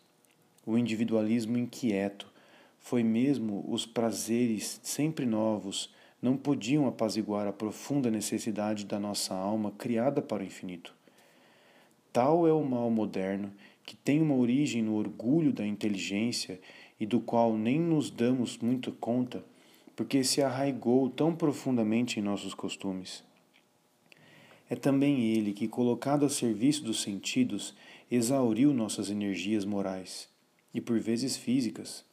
[0.65, 2.33] O individualismo inquieto,
[2.79, 9.71] foi mesmo os prazeres sempre novos, não podiam apaziguar a profunda necessidade da nossa alma
[9.73, 10.95] criada para o infinito.
[12.13, 13.53] Tal é o mal moderno
[13.85, 16.61] que tem uma origem no orgulho da inteligência
[16.99, 19.45] e do qual nem nos damos muita conta,
[19.97, 23.25] porque se arraigou tão profundamente em nossos costumes.
[24.69, 27.75] É também ele que, colocado a serviço dos sentidos,
[28.15, 30.29] exauriu nossas energias morais
[30.73, 32.05] e por vezes físicas.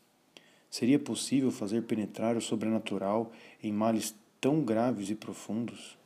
[0.69, 5.97] Seria possível fazer penetrar o sobrenatural em males tão graves e profundos?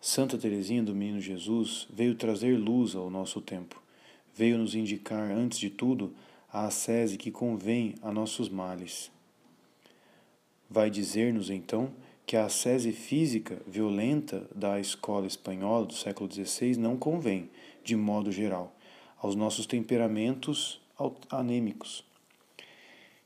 [0.00, 3.82] Santa Teresinha do Menino Jesus veio trazer luz ao nosso tempo
[4.34, 6.14] veio nos indicar, antes de tudo,
[6.52, 9.10] a ascese que convém a nossos males.
[10.68, 11.92] Vai dizer-nos, então,
[12.24, 17.50] que a ascese física violenta da escola espanhola do século XVI não convém,
[17.84, 18.74] de modo geral,
[19.18, 20.80] aos nossos temperamentos
[21.30, 22.04] anêmicos.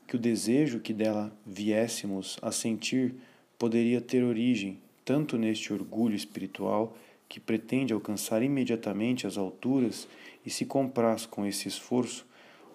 [0.07, 3.15] Que o desejo que dela viéssemos a sentir
[3.57, 6.95] poderia ter origem tanto neste orgulho espiritual
[7.29, 10.07] que pretende alcançar imediatamente as alturas
[10.45, 12.25] e se compraz com esse esforço,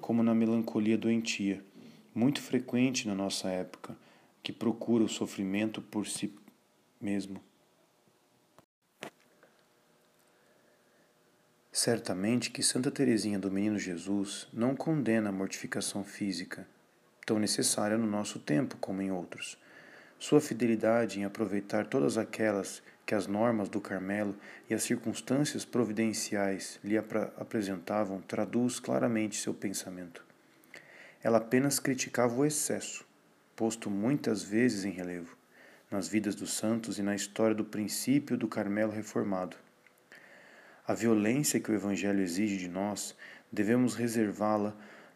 [0.00, 1.64] como na melancolia doentia,
[2.14, 3.96] muito frequente na nossa época,
[4.42, 6.34] que procura o sofrimento por si
[7.00, 7.40] mesmo.
[11.84, 16.64] Certamente que Santa Teresinha do Menino Jesus não condena a mortificação física,
[17.26, 19.58] tão necessária no nosso tempo como em outros.
[20.16, 24.36] Sua fidelidade em aproveitar todas aquelas que as normas do Carmelo
[24.70, 30.24] e as circunstâncias providenciais lhe apresentavam traduz claramente seu pensamento.
[31.20, 33.04] Ela apenas criticava o excesso,
[33.56, 35.36] posto muitas vezes em relevo,
[35.90, 39.56] nas vidas dos santos e na história do princípio do Carmelo reformado.
[40.86, 43.16] A violência que o Evangelho exige de nós,
[43.50, 44.74] devemos reservá-la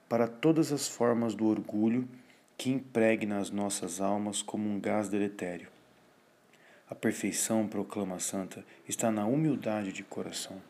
[0.08, 2.08] para todas as formas do orgulho
[2.56, 5.68] que impregna as nossas almas como um gás deletério.
[6.88, 10.62] A perfeição, proclama Santa, está na humildade de coração.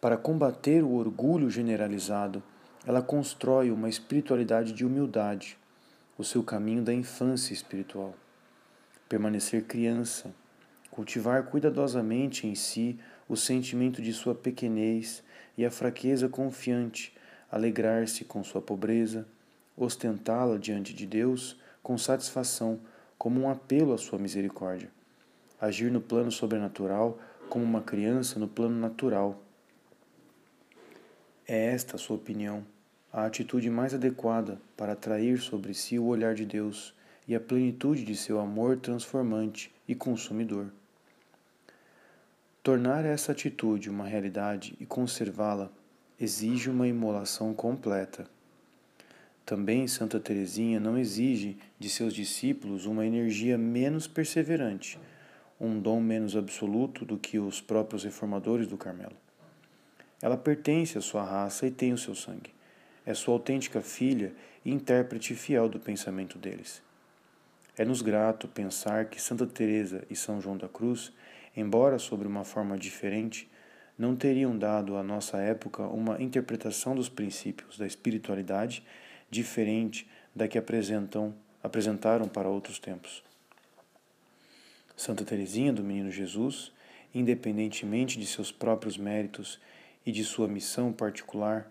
[0.00, 2.42] Para combater o orgulho generalizado,
[2.84, 5.56] ela constrói uma espiritualidade de humildade,
[6.18, 8.14] o seu caminho da infância espiritual.
[9.08, 10.34] Permanecer criança,
[10.96, 15.22] cultivar cuidadosamente em si o sentimento de sua pequenez
[15.54, 17.14] e a fraqueza confiante,
[17.52, 19.28] alegrar-se com sua pobreza,
[19.76, 22.80] ostentá-la diante de Deus com satisfação,
[23.18, 24.88] como um apelo à sua misericórdia.
[25.60, 27.18] Agir no plano sobrenatural
[27.50, 29.42] como uma criança no plano natural.
[31.46, 32.64] É esta a sua opinião
[33.12, 36.94] a atitude mais adequada para atrair sobre si o olhar de Deus
[37.28, 40.70] e a plenitude de seu amor transformante e consumidor.
[42.66, 45.70] Tornar essa atitude uma realidade e conservá-la
[46.20, 48.28] exige uma imolação completa.
[49.44, 54.98] Também Santa Teresinha não exige de seus discípulos uma energia menos perseverante,
[55.60, 59.14] um dom menos absoluto do que os próprios reformadores do Carmelo.
[60.20, 62.50] Ela pertence à sua raça e tem o seu sangue
[63.06, 64.32] é sua autêntica filha
[64.64, 66.82] e intérprete fiel do pensamento deles.
[67.78, 71.12] É-nos grato pensar que Santa Teresa e São João da Cruz,
[71.56, 73.50] embora sobre uma forma diferente,
[73.98, 78.84] não teriam dado à nossa época uma interpretação dos princípios da espiritualidade
[79.30, 83.24] diferente da que apresentam, apresentaram para outros tempos.
[84.94, 86.72] Santa Teresinha do Menino Jesus,
[87.14, 89.58] independentemente de seus próprios méritos
[90.04, 91.70] e de sua missão particular,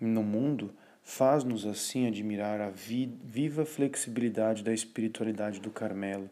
[0.00, 6.30] no mundo faz-nos assim admirar a vi viva flexibilidade da espiritualidade do Carmelo,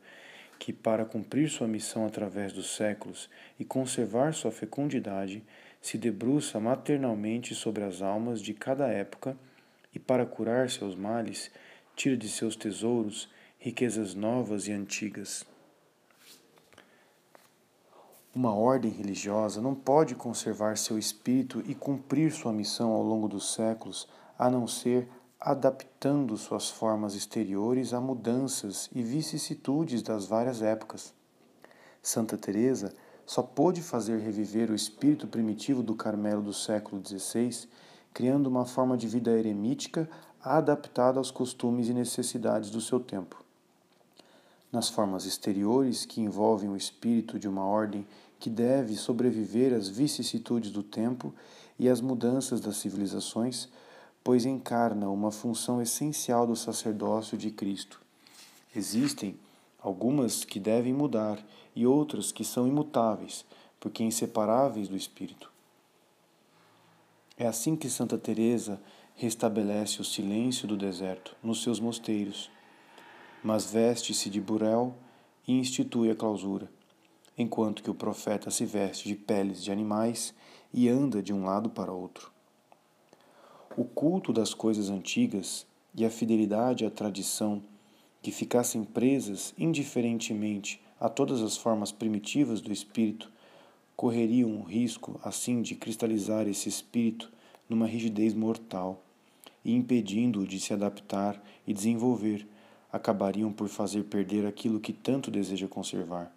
[0.63, 5.43] que, para cumprir sua missão através dos séculos e conservar sua fecundidade,
[5.81, 9.37] se debruça maternalmente sobre as almas de cada época
[9.93, 11.51] e, para curar seus males,
[11.97, 15.45] tira de seus tesouros riquezas novas e antigas.
[18.33, 23.53] Uma ordem religiosa não pode conservar seu espírito e cumprir sua missão ao longo dos
[23.53, 24.09] séculos,
[24.39, 25.09] a não ser
[25.45, 31.13] adaptando suas formas exteriores a mudanças e vicissitudes das várias épocas.
[32.01, 32.95] Santa Teresa
[33.27, 37.69] só pôde fazer reviver o espírito primitivo do Carmelo do século XVI,
[38.15, 40.09] criando uma forma de vida eremítica
[40.41, 43.43] adaptada aos costumes e necessidades do seu tempo
[44.73, 48.07] nas formas exteriores que envolvem o espírito de uma ordem
[48.41, 51.33] que deve sobreviver às vicissitudes do tempo
[51.79, 53.69] e às mudanças das civilizações,
[54.23, 58.01] pois encarna uma função essencial do sacerdócio de Cristo.
[58.75, 59.37] Existem
[59.81, 61.45] algumas que devem mudar
[61.75, 63.45] e outras que são imutáveis,
[63.81, 65.51] porque inseparáveis do espírito.
[67.37, 68.81] É assim que Santa Teresa
[69.15, 72.51] restabelece o silêncio do deserto nos seus mosteiros
[73.43, 74.95] mas veste-se de burel
[75.47, 76.71] e institui a clausura,
[77.37, 80.33] enquanto que o profeta se veste de peles de animais
[80.73, 82.32] e anda de um lado para outro.
[83.75, 87.63] O culto das coisas antigas e a fidelidade à tradição,
[88.21, 93.33] que ficassem presas indiferentemente a todas as formas primitivas do espírito,
[93.97, 97.33] correriam o risco, assim, de cristalizar esse espírito
[97.67, 99.03] numa rigidez mortal
[99.65, 102.47] e impedindo-o de se adaptar e desenvolver
[102.93, 106.31] acabariam por fazer perder aquilo que tanto deseja conservar.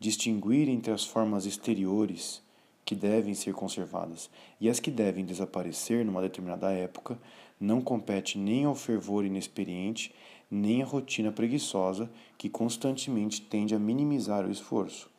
[0.00, 2.42] Distinguir entre as formas exteriores
[2.84, 4.28] que devem ser conservadas
[4.60, 7.18] e as que devem desaparecer numa determinada época
[7.58, 10.14] não compete nem ao fervor inexperiente,
[10.50, 15.10] nem à rotina preguiçosa que constantemente tende a minimizar o esforço.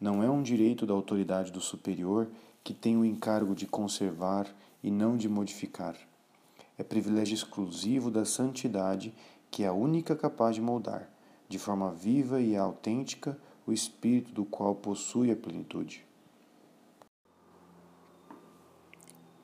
[0.00, 2.28] Não é um direito da autoridade do superior
[2.62, 4.46] que tem o encargo de conservar
[4.82, 5.96] e não de modificar
[6.78, 9.14] é privilégio exclusivo da santidade,
[9.50, 11.08] que é a única capaz de moldar,
[11.48, 16.04] de forma viva e autêntica, o espírito do qual possui a plenitude.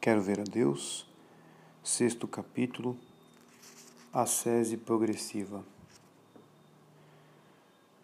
[0.00, 1.04] Quero ver a Deus,
[1.82, 2.96] sexto capítulo,
[4.12, 5.64] a sese progressiva.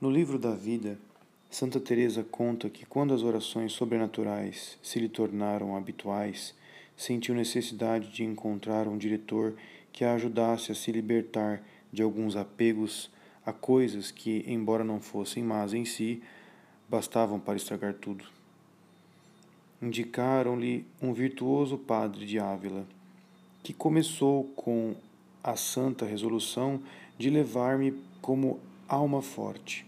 [0.00, 0.98] No livro da vida,
[1.48, 6.52] Santa Teresa conta que quando as orações sobrenaturais se lhe tornaram habituais,
[6.96, 9.54] sentiu necessidade de encontrar um diretor
[9.92, 13.08] que a ajudasse a se libertar de alguns apegos
[13.46, 16.20] a coisas que, embora não fossem más em si,
[16.88, 18.33] bastavam para estragar tudo.
[19.84, 22.86] Indicaram-lhe um virtuoso padre de Ávila,
[23.62, 24.96] que começou com
[25.42, 26.80] a santa resolução
[27.18, 28.58] de levar-me como
[28.88, 29.84] alma forte,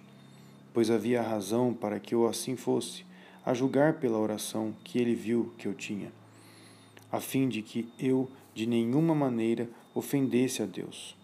[0.75, 3.07] pois havia razão para que eu assim fosse,
[3.43, 6.13] a julgar pela oração que ele viu que eu tinha,
[7.11, 11.17] a fim de que eu de nenhuma maneira ofendesse a Deus.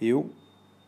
[0.00, 0.32] Eu,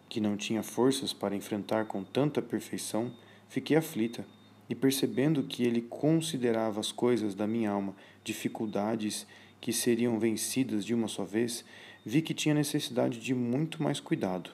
[0.09, 3.13] que não tinha forças para enfrentar com tanta perfeição,
[3.49, 4.27] fiquei aflita,
[4.69, 7.95] e percebendo que ele considerava as coisas da minha alma
[8.25, 9.27] dificuldades
[9.61, 11.65] que seriam vencidas de uma só vez,
[12.05, 14.51] vi que tinha necessidade de muito mais cuidado.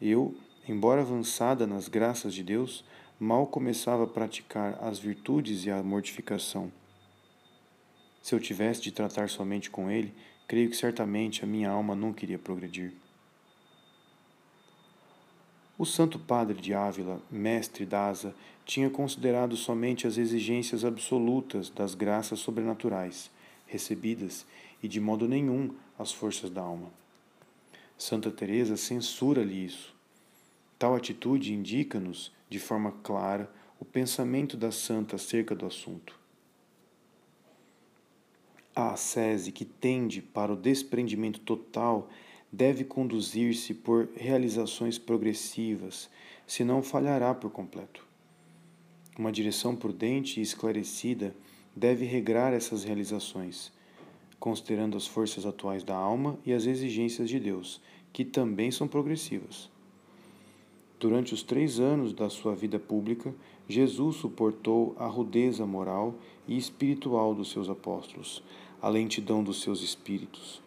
[0.00, 0.36] Eu,
[0.68, 2.84] embora avançada nas graças de Deus,
[3.18, 6.70] mal começava a praticar as virtudes e a mortificação.
[8.22, 10.12] Se eu tivesse de tratar somente com ele,
[10.46, 12.92] creio que certamente a minha alma nunca iria progredir.
[15.78, 22.40] O Santo Padre de Ávila, mestre d'Asa, tinha considerado somente as exigências absolutas das graças
[22.40, 23.30] sobrenaturais
[23.64, 24.44] recebidas
[24.82, 26.90] e de modo nenhum as forças da alma.
[27.96, 29.94] Santa Teresa censura-lhe isso.
[30.76, 33.48] Tal atitude indica-nos de forma clara
[33.78, 36.18] o pensamento da santa acerca do assunto.
[38.74, 42.08] A ascese que tende para o desprendimento total
[42.52, 46.08] deve conduzir-se por realizações progressivas,
[46.46, 48.06] senão falhará por completo.
[49.18, 51.34] Uma direção prudente e esclarecida
[51.74, 53.72] deve regrar essas realizações,
[54.38, 57.80] considerando as forças atuais da alma e as exigências de Deus,
[58.12, 59.68] que também são progressivas.
[60.98, 63.32] Durante os três anos da sua vida pública,
[63.68, 66.14] Jesus suportou a rudeza moral
[66.46, 68.42] e espiritual dos seus apóstolos,
[68.80, 70.62] a lentidão dos seus espíritos.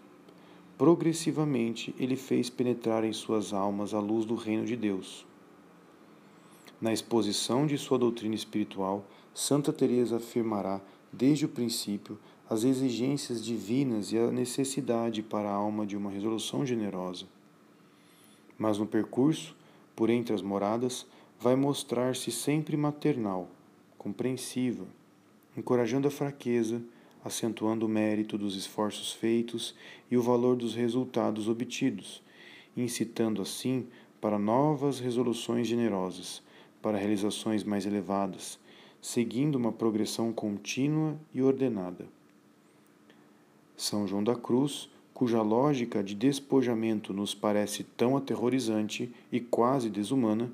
[0.81, 5.27] Progressivamente, ele fez penetrar em suas almas a luz do reino de Deus.
[6.81, 10.81] Na exposição de sua doutrina espiritual, Santa Teresa afirmará
[11.13, 12.17] desde o princípio
[12.49, 17.27] as exigências divinas e a necessidade para a alma de uma resolução generosa.
[18.57, 19.55] Mas no percurso,
[19.95, 21.05] por entre as moradas,
[21.39, 23.47] vai mostrar-se sempre maternal,
[23.99, 24.87] compreensiva,
[25.55, 26.81] encorajando a fraqueza,
[27.23, 29.75] acentuando o mérito dos esforços feitos
[30.09, 32.21] e o valor dos resultados obtidos,
[32.75, 33.87] incitando assim
[34.19, 36.41] para novas resoluções generosas,
[36.81, 38.59] para realizações mais elevadas,
[39.01, 42.05] seguindo uma progressão contínua e ordenada.
[43.75, 50.51] São João da Cruz, cuja lógica de despojamento nos parece tão aterrorizante e quase desumana,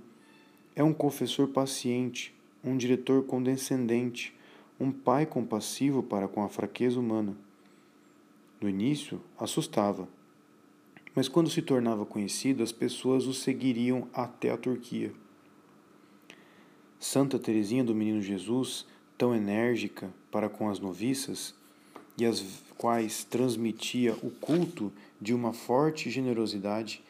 [0.76, 4.37] é um confessor paciente, um diretor condescendente,
[4.80, 7.36] um pai compassivo para com a fraqueza humana.
[8.62, 10.08] No início, assustava,
[11.16, 15.12] mas quando se tornava conhecido, as pessoas o seguiriam até a Turquia.
[17.00, 18.86] Santa Teresinha do Menino Jesus,
[19.18, 21.56] tão enérgica para com as noviças,
[22.18, 22.44] e as
[22.78, 27.04] quais transmitia o culto de uma forte generosidade,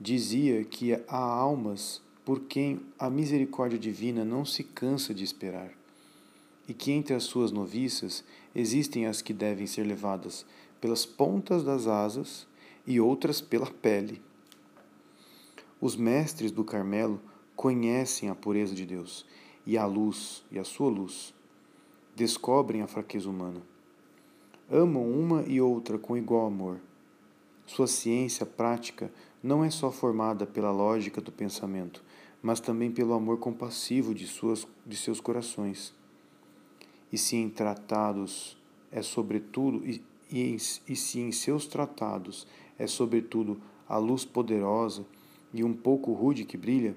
[0.00, 5.72] dizia que há almas por quem a misericórdia divina não se cansa de esperar,
[6.72, 10.46] e que entre as suas noviças existem as que devem ser levadas
[10.80, 12.46] pelas pontas das asas
[12.86, 14.22] e outras pela pele.
[15.78, 17.20] Os mestres do Carmelo
[17.54, 19.26] conhecem a pureza de Deus
[19.66, 21.34] e a luz e a sua luz.
[22.16, 23.60] Descobrem a fraqueza humana.
[24.70, 26.80] Amam uma e outra com igual amor.
[27.66, 29.12] Sua ciência prática
[29.42, 32.02] não é só formada pela lógica do pensamento,
[32.42, 35.92] mas também pelo amor compassivo de, suas, de seus corações.
[37.12, 38.56] E se em tratados
[38.90, 42.46] é sobretudo e, e, e se em seus tratados
[42.78, 45.04] é sobretudo a luz poderosa
[45.52, 46.96] e um pouco rude que brilha,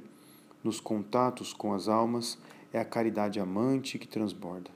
[0.63, 2.37] nos contatos com as almas
[2.71, 4.71] é a caridade amante que transborda.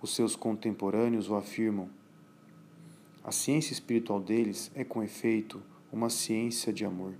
[0.00, 1.88] Os seus contemporâneos o afirmam.
[3.22, 7.14] A ciência espiritual deles é, com efeito, uma ciência de amor.